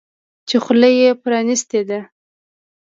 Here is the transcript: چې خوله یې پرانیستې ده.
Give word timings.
چې 0.47 0.55
خوله 0.63 0.89
یې 0.99 1.09
پرانیستې 1.23 1.81
ده. 1.89 1.99